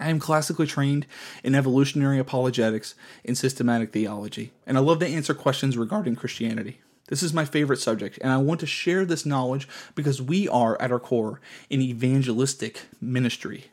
I 0.00 0.10
am 0.10 0.18
classically 0.18 0.66
trained 0.66 1.06
in 1.42 1.54
evolutionary 1.54 2.18
apologetics 2.18 2.94
and 3.24 3.36
systematic 3.36 3.92
theology, 3.92 4.52
and 4.66 4.76
I 4.76 4.80
love 4.80 5.00
to 5.00 5.06
answer 5.06 5.34
questions 5.34 5.76
regarding 5.76 6.16
Christianity. 6.16 6.80
This 7.08 7.22
is 7.22 7.32
my 7.32 7.44
favorite 7.44 7.78
subject, 7.78 8.18
and 8.20 8.30
I 8.30 8.36
want 8.36 8.60
to 8.60 8.66
share 8.66 9.04
this 9.04 9.26
knowledge 9.26 9.66
because 9.94 10.20
we 10.22 10.46
are, 10.48 10.80
at 10.80 10.92
our 10.92 11.00
core, 11.00 11.40
an 11.70 11.80
evangelistic 11.80 12.82
ministry. 13.00 13.66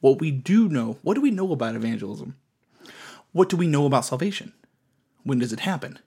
What 0.00 0.20
we 0.20 0.30
do 0.30 0.68
know, 0.68 0.98
what 1.02 1.14
do 1.14 1.20
we 1.20 1.30
know 1.30 1.50
about 1.52 1.74
evangelism? 1.74 2.36
What 3.32 3.48
do 3.48 3.56
we 3.56 3.66
know 3.66 3.86
about 3.86 4.04
salvation? 4.04 4.52
When 5.24 5.38
does 5.38 5.52
it 5.52 5.60
happen? 5.60 5.98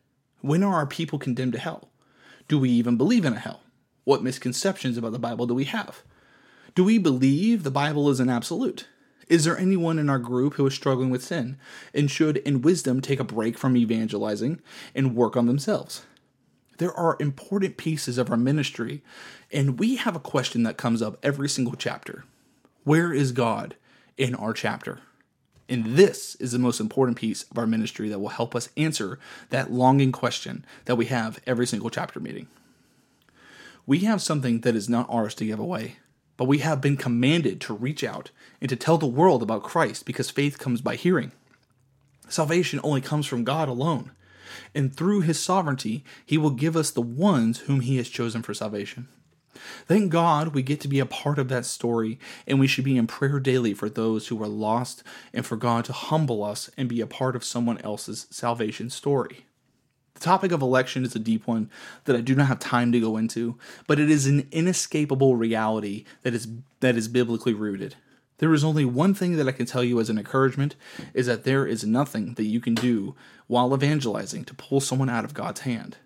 When 0.42 0.63
are 0.63 0.75
our 0.75 0.86
people 0.86 1.20
condemned 1.20 1.54
to 1.54 1.60
hell? 1.60 1.90
Do 2.51 2.60
we 2.60 2.70
even 2.72 2.98
believe 2.98 3.24
in 3.24 3.31
a 3.31 3.39
hell? 3.39 3.62
What 4.03 4.24
misconceptions 4.24 4.98
about 4.98 5.13
the 5.13 5.20
Bible 5.20 5.48
do 5.48 5.53
we 5.53 5.63
have? 5.63 6.03
Do 6.75 6.84
we 6.84 6.98
believe 6.98 7.63
the 7.63 7.72
Bible 7.72 8.10
is 8.10 8.20
an 8.20 8.29
absolute? 8.29 8.89
Is 9.29 9.46
there 9.46 9.58
anyone 9.58 9.98
in 9.98 10.10
our 10.10 10.20
group 10.20 10.55
who 10.55 10.67
is 10.67 10.74
struggling 10.74 11.10
with 11.10 11.24
sin 11.24 11.58
and 11.93 12.12
should, 12.12 12.36
in 12.39 12.62
wisdom, 12.62 13.00
take 13.00 13.22
a 13.22 13.24
break 13.24 13.58
from 13.58 13.77
evangelizing 13.77 14.60
and 14.93 15.15
work 15.15 15.38
on 15.38 15.46
themselves? 15.46 16.05
There 16.77 16.93
are 16.93 17.15
important 17.22 17.77
pieces 17.77 18.17
of 18.17 18.29
our 18.29 18.36
ministry, 18.36 19.01
and 19.50 19.79
we 19.79 19.96
have 19.96 20.17
a 20.17 20.20
question 20.20 20.63
that 20.63 20.75
comes 20.75 21.01
up 21.01 21.17
every 21.24 21.48
single 21.48 21.75
chapter 21.75 22.25
Where 22.84 23.13
is 23.13 23.31
God 23.31 23.77
in 24.17 24.36
our 24.36 24.51
chapter? 24.51 25.00
And 25.72 25.96
this 25.96 26.36
is 26.36 26.51
the 26.51 26.60
most 26.60 26.82
important 26.82 27.18
piece 27.18 27.44
of 27.44 27.58
our 27.58 27.66
ministry 27.66 28.10
that 28.10 28.20
will 28.20 28.28
help 28.28 28.58
us 28.58 28.68
answer 28.75 29.18
that 29.51 29.72
longing 29.72 30.12
question 30.12 30.66
that 30.84 30.98
we 30.98 31.06
have 31.06 31.40
every 31.48 31.66
single 31.66 31.90
chapter 31.90 32.20
meeting. 32.20 32.48
We 33.88 34.00
have 34.00 34.22
something 34.22 34.62
that 34.62 34.75
is 34.75 34.90
not 34.90 35.08
ours 35.10 35.34
to 35.36 35.46
give 35.46 35.60
away, 35.60 35.96
but 36.36 36.50
we 36.50 36.58
have 36.58 36.82
been 36.82 36.98
commanded 36.98 37.62
to 37.62 37.74
reach 37.74 38.04
out 38.04 38.32
and 38.60 38.68
to 38.68 38.75
tell 38.75 38.98
the 38.98 39.08
world 39.08 39.42
about 39.42 39.63
Christ 39.63 40.06
because 40.06 40.30
faith 40.30 40.60
comes 40.60 40.82
by 40.82 40.98
hearing. 40.98 41.32
Salvation 42.28 42.82
only 42.84 43.00
comes 43.00 43.25
from 43.25 43.46
God 43.46 43.70
alone, 43.70 44.12
and 44.75 44.94
through 44.94 45.22
his 45.22 45.40
sovereignty, 45.40 46.04
he 46.25 46.38
will 46.38 46.50
give 46.50 46.75
us 46.75 46.92
the 46.92 47.01
ones 47.01 47.60
whom 47.60 47.80
he 47.80 47.96
has 47.96 48.10
chosen 48.10 48.42
for 48.42 48.54
salvation. 48.54 49.08
Thank 49.86 50.12
God 50.12 50.50
we 50.50 50.62
get 50.62 50.79
to 50.81 50.88
be 50.88 51.00
a 51.00 51.05
part 51.05 51.39
of 51.39 51.50
that 51.50 51.65
story, 51.65 52.20
and 52.48 52.60
we 52.60 52.67
should 52.67 52.86
be 52.86 52.98
in 52.98 53.08
prayer 53.08 53.39
daily 53.39 53.74
for 53.74 53.89
those 53.89 54.27
who 54.27 54.41
are 54.41 54.48
lost 54.48 55.03
and 55.34 55.46
for 55.46 55.55
God 55.55 55.86
to 55.86 55.93
humble 55.93 56.43
us 56.43 56.70
and 56.77 56.89
be 56.89 57.01
a 57.01 57.08
part 57.08 57.36
of 57.36 57.43
someone 57.43 57.79
else's 57.79 58.27
salvation 58.29 58.89
story. 58.89 59.46
The 60.13 60.20
topic 60.22 60.51
of 60.51 60.62
election 60.62 61.03
is 61.03 61.15
a 61.15 61.20
deep 61.20 61.48
one 61.48 61.70
that 62.05 62.15
I 62.15 62.22
do 62.22 62.36
not 62.36 62.48
have 62.48 62.60
time 62.60 62.91
to 62.91 63.00
go 63.00 63.17
into, 63.17 63.58
but 63.88 64.00
it 64.00 64.10
is 64.10 64.27
an 64.27 64.48
inescapable 64.51 65.36
reality 65.36 66.05
that 66.22 66.34
is 66.34 66.48
that 66.79 66.96
is 66.96 67.08
biblically 67.08 67.53
rooted. 67.53 67.96
There 68.38 68.53
is 68.53 68.63
only 68.63 68.86
one 68.86 69.13
thing 69.13 69.36
that 69.38 69.48
I 69.48 69.51
can 69.51 69.67
tell 69.67 69.84
you 69.84 70.00
as 70.00 70.10
an 70.10 70.17
encouragement 70.17 70.75
is 71.13 71.27
that 71.27 71.43
there 71.43 71.67
is 71.67 71.84
nothing 71.84 72.34
that 72.36 72.46
you 72.46 72.60
can 72.60 72.74
do 72.74 73.15
while 73.48 73.74
evangelizing 73.74 74.46
to 74.46 74.53
pull 74.55 74.79
someone 74.79 75.10
out 75.10 75.25
of 75.25 75.36
God's 75.36 75.62
hand. 75.62 75.98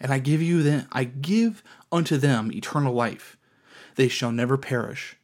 And 0.00 0.12
I 0.12 0.18
give 0.18 0.40
you 0.40 0.62
then 0.62 0.88
I 0.92 1.04
give 1.04 1.62
unto 1.92 2.16
them 2.16 2.50
eternal 2.52 2.94
life. 2.94 3.36
They 3.96 4.08
shall 4.08 4.32
never 4.32 4.56
perish, 4.56 5.16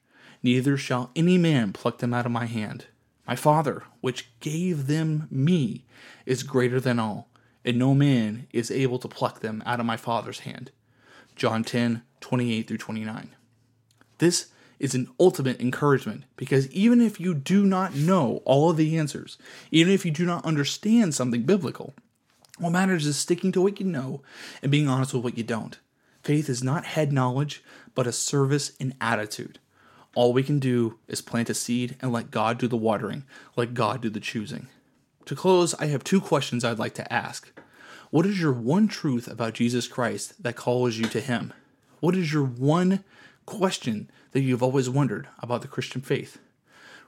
neither 0.42 0.76
shall 0.76 1.10
any 1.16 1.38
man 1.38 1.72
pluck 1.72 1.98
them 1.98 2.12
out 2.12 2.26
of 2.26 2.32
my 2.32 2.46
hand. 2.46 2.86
My 3.26 3.36
Father, 3.36 3.84
which 4.00 4.30
gave 4.40 4.86
them 4.86 5.26
me, 5.30 5.84
is 6.26 6.42
greater 6.42 6.78
than 6.78 6.98
all, 6.98 7.28
and 7.64 7.78
no 7.78 7.94
man 7.94 8.46
is 8.52 8.70
able 8.70 8.98
to 9.00 9.08
pluck 9.08 9.40
them 9.40 9.62
out 9.66 9.80
of 9.80 9.86
my 9.86 9.96
Father's 9.96 10.40
hand. 10.40 10.70
John 11.34 11.64
10, 11.64 12.02
28 12.20 12.68
through 12.68 12.78
29. 12.78 13.34
This 14.18 14.48
is 14.78 14.94
an 14.94 15.08
ultimate 15.18 15.60
encouragement 15.60 16.24
because 16.36 16.70
even 16.70 17.00
if 17.00 17.18
you 17.18 17.34
do 17.34 17.64
not 17.64 17.94
know 17.94 18.42
all 18.44 18.70
of 18.70 18.76
the 18.76 18.98
answers, 18.98 19.38
even 19.70 19.92
if 19.92 20.04
you 20.04 20.10
do 20.10 20.24
not 20.24 20.44
understand 20.44 21.14
something 21.14 21.42
biblical, 21.42 21.94
what 22.58 22.70
matters 22.70 23.06
is 23.06 23.16
sticking 23.16 23.52
to 23.52 23.60
what 23.60 23.80
you 23.80 23.86
know 23.86 24.22
and 24.62 24.70
being 24.70 24.88
honest 24.88 25.12
with 25.12 25.24
what 25.24 25.36
you 25.36 25.44
don't. 25.44 25.78
Faith 26.22 26.48
is 26.48 26.64
not 26.64 26.84
head 26.84 27.12
knowledge, 27.12 27.62
but 27.94 28.06
a 28.06 28.12
service 28.12 28.72
and 28.80 28.94
attitude. 29.00 29.58
All 30.14 30.32
we 30.32 30.42
can 30.42 30.58
do 30.58 30.98
is 31.06 31.20
plant 31.20 31.50
a 31.50 31.54
seed 31.54 31.96
and 32.00 32.12
let 32.12 32.30
God 32.30 32.58
do 32.58 32.66
the 32.66 32.76
watering, 32.76 33.24
let 33.54 33.74
God 33.74 34.00
do 34.00 34.08
the 34.08 34.20
choosing. 34.20 34.68
To 35.26 35.36
close, 35.36 35.74
I 35.74 35.86
have 35.86 36.04
two 36.04 36.20
questions 36.20 36.64
I'd 36.64 36.78
like 36.78 36.94
to 36.94 37.12
ask. 37.12 37.52
What 38.10 38.24
is 38.24 38.40
your 38.40 38.52
one 38.52 38.88
truth 38.88 39.28
about 39.28 39.54
Jesus 39.54 39.86
Christ 39.88 40.42
that 40.42 40.56
calls 40.56 40.96
you 40.96 41.04
to 41.06 41.20
Him? 41.20 41.52
What 42.00 42.16
is 42.16 42.32
your 42.32 42.44
one 42.44 43.04
question 43.44 44.10
that 44.32 44.40
you've 44.40 44.62
always 44.62 44.88
wondered 44.88 45.28
about 45.40 45.62
the 45.62 45.68
Christian 45.68 46.00
faith? 46.00 46.38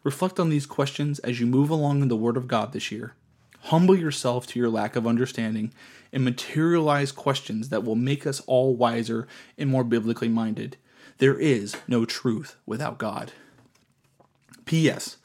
Reflect 0.02 0.38
on 0.38 0.50
these 0.50 0.67
questions 0.67 1.19
as 1.21 1.40
you 1.40 1.47
move 1.47 1.71
along 1.71 2.02
in 2.02 2.09
the 2.09 2.17
Word 2.17 2.37
of 2.37 2.49
God 2.49 2.73
this 2.73 2.93
year. 2.93 3.14
Humble 3.62 3.97
yourself 3.97 4.47
to 4.49 4.59
your 4.59 4.69
lack 4.69 4.97
of 4.97 5.07
understanding 5.07 5.73
and 6.12 6.25
materialize 6.25 7.12
questions 7.12 7.69
that 7.69 7.85
will 7.85 7.97
make 7.97 8.27
us 8.27 8.41
all 8.47 8.75
wiser 8.75 9.27
and 9.59 9.69
more 9.69 9.85
biblically 9.85 10.29
minded. 10.29 10.77
There 11.19 11.38
is 11.38 11.77
no 11.87 12.05
truth 12.05 12.57
without 12.65 12.99
God. 12.99 13.33
P.S. 14.65 15.17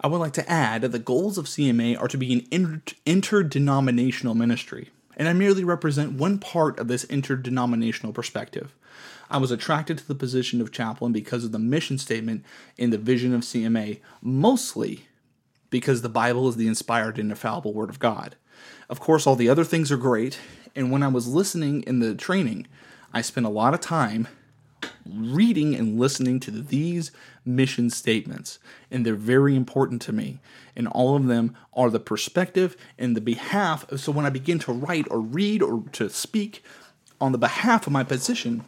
I 0.00 0.08
would 0.08 0.18
like 0.18 0.32
to 0.34 0.50
add 0.50 0.82
that 0.82 0.92
the 0.92 0.98
goals 0.98 1.38
of 1.38 1.46
CMA 1.46 2.00
are 2.00 2.08
to 2.08 2.18
be 2.18 2.32
an 2.32 2.46
inter- 2.50 2.82
interdenominational 3.06 4.34
ministry. 4.34 4.90
and 5.16 5.28
I 5.28 5.34
merely 5.34 5.62
represent 5.62 6.14
one 6.14 6.38
part 6.38 6.78
of 6.78 6.88
this 6.88 7.04
interdenominational 7.04 8.12
perspective. 8.12 8.74
I 9.30 9.36
was 9.38 9.50
attracted 9.50 9.98
to 9.98 10.08
the 10.08 10.14
position 10.14 10.60
of 10.60 10.72
chaplain 10.72 11.12
because 11.12 11.44
of 11.44 11.52
the 11.52 11.58
mission 11.58 11.98
statement 11.98 12.44
in 12.76 12.90
the 12.90 12.98
vision 12.98 13.34
of 13.34 13.42
CMA, 13.42 14.00
mostly 14.20 15.06
because 15.72 16.02
the 16.02 16.08
Bible 16.08 16.48
is 16.48 16.56
the 16.56 16.68
inspired 16.68 17.18
and 17.18 17.30
infallible 17.30 17.72
Word 17.72 17.88
of 17.88 17.98
God. 17.98 18.36
Of 18.88 19.00
course, 19.00 19.26
all 19.26 19.34
the 19.34 19.48
other 19.48 19.64
things 19.64 19.90
are 19.90 19.96
great, 19.96 20.38
and 20.76 20.92
when 20.92 21.02
I 21.02 21.08
was 21.08 21.26
listening 21.26 21.82
in 21.84 21.98
the 21.98 22.14
training, 22.14 22.68
I 23.12 23.22
spent 23.22 23.46
a 23.46 23.50
lot 23.50 23.74
of 23.74 23.80
time 23.80 24.28
reading 25.08 25.74
and 25.74 25.98
listening 25.98 26.40
to 26.40 26.50
these 26.50 27.10
mission 27.44 27.88
statements, 27.88 28.58
and 28.90 29.04
they're 29.04 29.14
very 29.14 29.56
important 29.56 30.02
to 30.02 30.12
me. 30.12 30.40
And 30.76 30.86
all 30.88 31.16
of 31.16 31.26
them 31.26 31.56
are 31.72 31.88
the 31.88 32.00
perspective 32.00 32.76
and 32.98 33.16
the 33.16 33.20
behalf. 33.20 33.90
Of, 33.90 34.00
So 34.00 34.12
when 34.12 34.26
I 34.26 34.30
begin 34.30 34.58
to 34.60 34.72
write 34.72 35.06
or 35.10 35.20
read 35.20 35.62
or 35.62 35.84
to 35.92 36.10
speak 36.10 36.62
on 37.18 37.32
the 37.32 37.38
behalf 37.38 37.86
of 37.86 37.92
my 37.92 38.04
position 38.04 38.64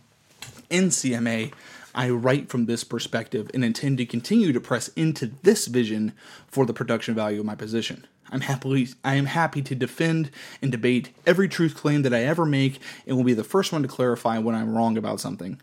in 0.71 0.87
CMA, 0.87 1.53
I 1.95 2.11
write 2.11 2.49
from 2.49 2.67
this 2.67 2.83
perspective 2.83 3.51
and 3.55 3.65
intend 3.65 3.99
to 3.99 4.07
continue 4.07 4.53
to 4.53 4.61
press 4.61 4.89
into 4.89 5.33
this 5.43 5.67
vision 5.67 6.13
for 6.49 6.67
the 6.67 6.75
production 6.75 7.15
value 7.15 7.41
of 7.41 7.47
my 7.47 7.55
position. 7.55 8.07
I'm 8.31 8.41
happily 8.41 8.89
I 9.05 9.15
am 9.15 9.27
happy 9.27 9.63
to 9.63 9.75
defend 9.75 10.31
and 10.61 10.73
debate 10.73 11.11
every 11.27 11.49
truth 11.49 11.77
claim 11.77 12.03
that 12.03 12.15
I 12.15 12.25
ever 12.25 12.45
make 12.45 12.81
and 13.07 13.17
will 13.17 13.25
be 13.25 13.35
the 13.35 13.45
first 13.45 13.71
one 13.73 13.83
to 13.83 13.89
clarify 13.89 14.39
when 14.39 14.55
I'm 14.55 14.75
wrong 14.75 14.99
about 14.99 15.21
something. 15.21 15.61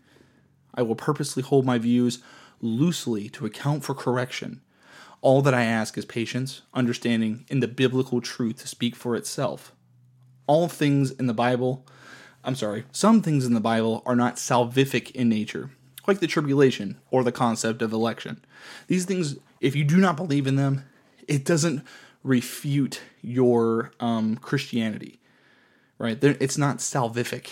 I 0.74 0.82
will 0.82 0.94
purposely 0.94 1.42
hold 1.42 1.66
my 1.66 1.76
views 1.76 2.20
loosely 2.62 3.28
to 3.30 3.44
account 3.44 3.84
for 3.84 3.94
correction. 3.94 4.62
All 5.20 5.42
that 5.42 5.54
I 5.54 5.64
ask 5.64 5.98
is 5.98 6.04
patience, 6.04 6.62
understanding, 6.72 7.44
and 7.50 7.62
the 7.62 7.68
biblical 7.68 8.20
truth 8.20 8.56
to 8.58 8.68
speak 8.68 8.96
for 8.96 9.14
itself. 9.16 9.72
All 10.46 10.68
things 10.68 11.10
in 11.10 11.26
the 11.26 11.34
Bible, 11.34 11.86
I'm 12.42 12.54
sorry, 12.54 12.84
some 12.90 13.20
things 13.22 13.44
in 13.44 13.54
the 13.54 13.60
Bible 13.60 14.02
are 14.06 14.16
not 14.16 14.36
salvific 14.36 15.10
in 15.12 15.28
nature, 15.28 15.70
like 16.06 16.20
the 16.20 16.26
tribulation 16.26 16.98
or 17.10 17.22
the 17.24 17.32
concept 17.32 17.82
of 17.82 17.92
election. 17.92 18.44
These 18.86 19.04
things, 19.04 19.36
if 19.60 19.76
you 19.76 19.84
do 19.84 19.96
not 19.96 20.16
believe 20.16 20.46
in 20.46 20.56
them, 20.56 20.84
it 21.28 21.44
doesn't 21.44 21.84
refute 22.22 23.00
your 23.20 23.92
um, 24.00 24.36
Christianity, 24.36 25.20
right? 25.98 26.20
They're, 26.20 26.36
it's 26.40 26.58
not 26.58 26.78
salvific. 26.78 27.50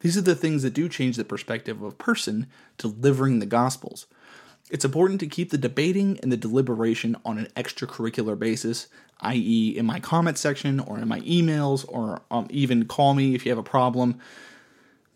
These 0.00 0.16
are 0.16 0.22
the 0.22 0.36
things 0.36 0.62
that 0.62 0.74
do 0.74 0.88
change 0.88 1.16
the 1.16 1.24
perspective 1.24 1.82
of 1.82 1.92
a 1.92 1.96
person 1.96 2.46
delivering 2.76 3.38
the 3.38 3.46
Gospels. 3.46 4.06
It's 4.70 4.84
important 4.84 5.18
to 5.20 5.26
keep 5.26 5.50
the 5.50 5.58
debating 5.58 6.18
and 6.22 6.30
the 6.30 6.36
deliberation 6.36 7.16
on 7.24 7.38
an 7.38 7.48
extracurricular 7.56 8.38
basis, 8.38 8.88
i.e., 9.20 9.74
in 9.76 9.86
my 9.86 9.98
comment 9.98 10.36
section 10.36 10.78
or 10.78 10.98
in 10.98 11.08
my 11.08 11.20
emails, 11.20 11.86
or 11.88 12.22
um, 12.30 12.46
even 12.50 12.84
call 12.84 13.14
me 13.14 13.34
if 13.34 13.46
you 13.46 13.50
have 13.50 13.58
a 13.58 13.62
problem. 13.62 14.20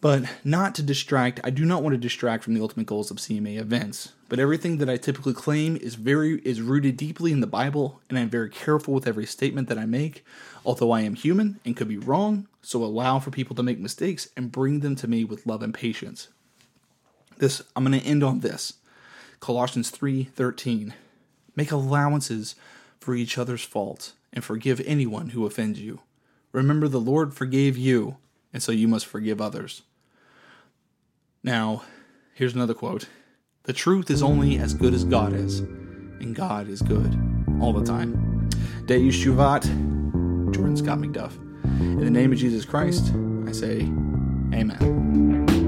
But 0.03 0.25
not 0.43 0.75
to 0.75 0.83
distract, 0.83 1.39
I 1.45 1.51
do 1.51 1.65
not 1.65 1.81
want 1.85 1.95
to 1.95 1.97
distract 1.97 2.43
from 2.43 2.55
the 2.55 2.61
ultimate 2.61 2.89
goals 2.89 3.13
of 3.13 3.19
CMA 3.19 3.57
events. 3.57 4.11
But 4.29 4.41
everything 4.41 4.79
that 4.79 4.91
I 4.91 4.97
typically 4.97 5.33
claim 5.33 5.77
is 5.77 5.95
very 5.95 6.41
is 6.41 6.61
rooted 6.61 6.97
deeply 6.97 7.31
in 7.31 7.39
the 7.39 7.47
Bible, 7.47 8.01
and 8.09 8.19
I'm 8.19 8.29
very 8.29 8.51
careful 8.51 8.93
with 8.93 9.07
every 9.07 9.27
statement 9.27 9.69
that 9.69 9.79
I 9.79 9.87
make. 9.87 10.25
Although 10.67 10.91
I 10.91 11.03
am 11.03 11.15
human 11.15 11.61
and 11.65 11.77
could 11.77 11.87
be 11.87 11.99
wrong, 11.99 12.49
so 12.63 12.83
allow 12.83 13.21
for 13.21 13.31
people 13.31 13.55
to 13.55 13.63
make 13.63 13.79
mistakes 13.79 14.29
and 14.37 14.51
bring 14.51 14.81
them 14.81 14.97
to 14.97 15.07
me 15.07 15.23
with 15.23 15.47
love 15.47 15.63
and 15.63 15.73
patience. 15.73 16.27
This 17.39 17.63
I'm 17.77 17.85
going 17.85 18.01
to 18.01 18.05
end 18.05 18.25
on 18.25 18.41
this. 18.41 18.75
Colossians 19.39 19.93
3:13. 19.93 20.95
Make 21.55 21.71
allowances 21.71 22.57
for 22.99 23.15
each 23.15 23.39
other's 23.39 23.63
faults 23.63 24.15
and 24.33 24.43
forgive 24.43 24.81
anyone 24.85 25.29
who 25.29 25.47
offends 25.47 25.79
you. 25.79 26.01
Remember 26.51 26.89
the 26.89 26.99
Lord 26.99 27.35
forgave 27.35 27.79
you, 27.79 28.17
and 28.53 28.61
so 28.61 28.73
you 28.73 28.89
must 28.89 29.07
forgive 29.07 29.41
others. 29.41 29.83
Now, 31.45 31.83
here's 32.35 32.55
another 32.55 32.75
quote 32.75 33.09
The 33.65 33.73
truth 33.73 34.11
is 34.11 34.23
only 34.23 34.59
as 34.59 34.75
good 34.75 34.95
as 34.95 35.05
God 35.05 35.33
is, 35.33 35.59
and 35.59 36.37
God 36.37 36.69
is 36.69 36.83
good 36.83 37.19
all 37.61 37.73
the 37.73 37.85
time. 37.85 38.49
Deus 38.87 39.17
Shuvat, 39.17 39.65
Jordan 40.53 40.77
Scott 40.77 40.99
McDuff. 40.99 41.37
In 41.81 42.05
the 42.05 42.11
name 42.11 42.33
of 42.33 42.39
Jesus 42.39 42.65
Christ, 42.65 43.13
I 43.47 43.53
say, 43.53 43.81
Amen. 44.55 45.62